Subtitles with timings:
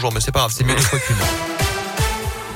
[0.00, 1.57] Bonjour, mais c'est pas grave, c'est mieux des fois qu'une.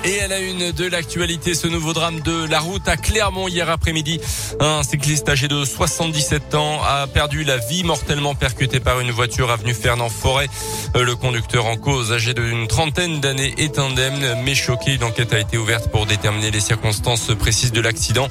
[0.05, 3.71] Et à la une de l'actualité, ce nouveau drame de la route à Clermont hier
[3.71, 4.19] après-midi.
[4.59, 9.53] Un cycliste âgé de 77 ans a perdu la vie mortellement percuté par une voiture
[9.53, 10.49] avenue Fernand-Forêt.
[10.97, 14.95] Euh, le conducteur en cause, âgé d'une trentaine d'années, est indemne mais choqué.
[14.95, 18.27] Une enquête a été ouverte pour déterminer les circonstances précises de l'accident.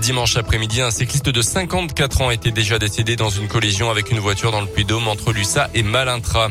[0.00, 4.18] Dimanche après-midi, un cycliste de 54 ans était déjà décédé dans une collision avec une
[4.18, 6.48] voiture dans le Puy-Dôme entre Lussa et Malintra.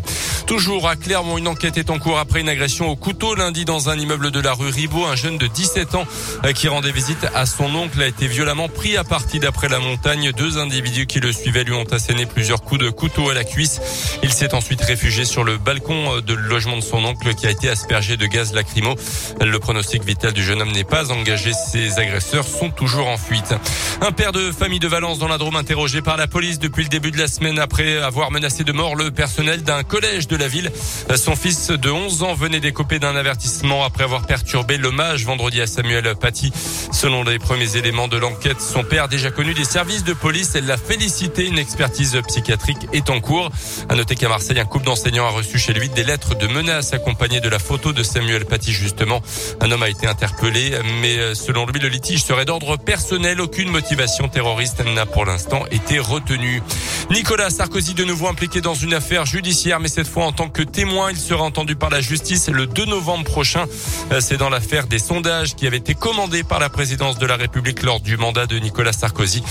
[0.47, 3.89] Toujours à Clermont, une enquête est en cours après une agression au couteau lundi dans
[3.89, 4.71] un immeuble de la rue rue
[5.07, 6.05] un jeune de 17 ans
[6.45, 9.79] euh, qui rendait visite à son oncle a été violemment pris à partie d'après la
[9.79, 10.31] montagne.
[10.31, 13.79] Deux individus qui le suivaient lui ont asséné plusieurs coups de couteau à la cuisse.
[14.23, 17.49] Il s'est ensuite réfugié sur le balcon euh, de logement de son oncle qui a
[17.49, 18.95] été aspergé de gaz lacrymo.
[19.39, 21.51] Le pronostic vital du jeune homme n'est pas engagé.
[21.53, 23.53] Ses agresseurs sont toujours en fuite.
[24.01, 26.89] Un père de famille de Valence dans la Drôme interrogé par la police depuis le
[26.89, 30.47] début de la semaine après avoir menacé de mort le personnel d'un collège de la
[30.47, 30.71] ville.
[31.15, 35.61] Son fils de 11 ans venait d'écoper d'un avertissement après avoir perturbé perturbé l'hommage vendredi
[35.61, 36.51] à Samuel Paty.
[36.91, 40.65] Selon les premiers éléments de l'enquête, son père, déjà connu des services de police, elle
[40.65, 41.47] l'a félicité.
[41.47, 43.49] Une expertise psychiatrique est en cours.
[43.87, 46.91] À noter qu'à Marseille, un couple d'enseignants a reçu chez lui des lettres de menaces
[46.91, 49.21] accompagnées de la photo de Samuel Paty, justement.
[49.61, 53.39] Un homme a été interpellé, mais euh, selon lui, le litige serait d'ordre personnel.
[53.39, 56.61] Aucune motivation terroriste n'a pour l'instant été retenue.
[57.09, 60.61] Nicolas Sarkozy de nouveau impliqué dans une affaire judiciaire, mais cette fois en tant que
[60.61, 61.09] témoin.
[61.11, 63.65] Il sera entendu par la justice le 2 novembre prochain.
[64.11, 67.83] Euh, dans l'affaire des sondages qui avaient été commandés par la présidence de la République
[67.83, 69.43] lors du mandat de Nicolas Sarkozy.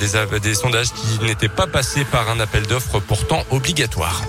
[0.00, 4.22] Des, sondages qui n'était pas passé par un appel d'offres pourtant obligatoire.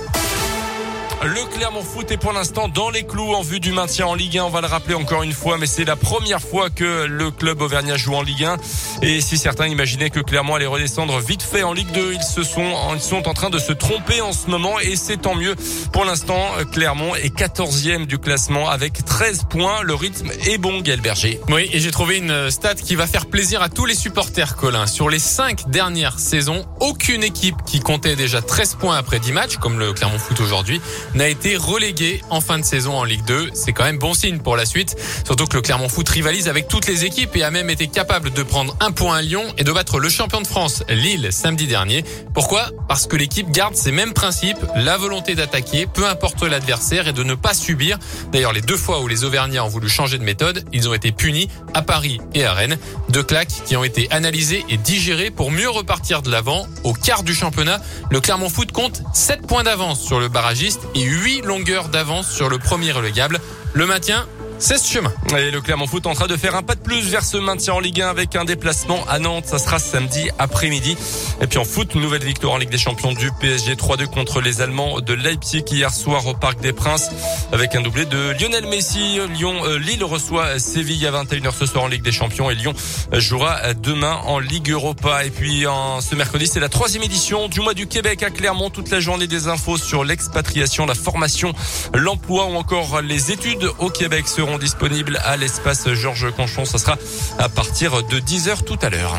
[1.25, 4.37] Le Clermont Foot est pour l'instant dans les clous en vue du maintien en Ligue
[4.37, 4.43] 1.
[4.43, 7.63] On va le rappeler encore une fois, mais c'est la première fois que le club
[7.63, 8.57] auvergnat joue en Ligue 1.
[9.01, 12.43] Et si certains imaginaient que Clermont allait redescendre vite fait en Ligue 2, ils se
[12.43, 15.55] sont, ils sont en train de se tromper en ce moment et c'est tant mieux.
[15.91, 16.39] Pour l'instant,
[16.71, 19.81] Clermont est 14e du classement avec 13 points.
[19.81, 21.39] Le rythme est bon, Gaël Berger.
[21.49, 24.85] Oui, et j'ai trouvé une stat qui va faire plaisir à tous les supporters, Colin.
[24.85, 29.57] Sur les 5 dernières saisons, aucune équipe qui comptait déjà 13 points après 10 matchs,
[29.57, 30.79] comme le Clermont Foot aujourd'hui,
[31.15, 33.51] n'a été relégué en fin de saison en Ligue 2.
[33.53, 34.95] C'est quand même bon signe pour la suite.
[35.25, 38.31] Surtout que le Clermont Foot rivalise avec toutes les équipes et a même été capable
[38.31, 41.67] de prendre un point à Lyon et de battre le champion de France, Lille, samedi
[41.67, 42.03] dernier.
[42.33, 42.69] Pourquoi?
[42.87, 47.23] Parce que l'équipe garde ses mêmes principes, la volonté d'attaquer, peu importe l'adversaire et de
[47.23, 47.97] ne pas subir.
[48.31, 51.11] D'ailleurs, les deux fois où les Auvergnats ont voulu changer de méthode, ils ont été
[51.11, 52.77] punis à Paris et à Rennes.
[53.09, 56.67] Deux claques qui ont été analysées et digérées pour mieux repartir de l'avant.
[56.83, 57.79] Au quart du championnat,
[58.11, 62.49] le Clermont Foot compte 7 points d'avance sur le barragiste et 8 longueurs d'avance sur
[62.49, 63.39] le premier relégable.
[63.73, 64.27] Le maintien,
[64.59, 65.11] c'est ce chemin.
[65.37, 67.73] Et le Clermont Foot en train de faire un pas de plus vers ce maintien
[67.73, 69.45] en Ligue 1 avec un déplacement à Nantes.
[69.47, 70.97] Ça sera samedi après-midi.
[71.41, 74.61] Et puis en foot, nouvelle victoire en Ligue des Champions du PSG 3-2 contre les
[74.61, 77.09] Allemands de Leipzig hier soir au Parc des Princes
[77.51, 79.19] avec un doublé de Lionel Messi.
[79.33, 82.73] Lyon, euh, Lille reçoit Séville à 21h ce soir en Ligue des Champions et Lyon
[83.13, 85.25] jouera demain en Ligue Europa.
[85.25, 88.69] Et puis en ce mercredi, c'est la troisième édition du mois du Québec à Clermont.
[88.69, 91.53] Toute la journée des infos sur l'expatriation, la formation,
[91.93, 94.27] l'emploi ou encore les études au Québec
[94.59, 96.65] disponibles à l'espace Georges Conchon.
[96.65, 96.97] Ça sera
[97.37, 99.17] à partir de 10h tout à l'heure.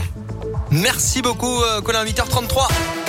[0.71, 3.06] Merci beaucoup, euh, Colin, 8h33.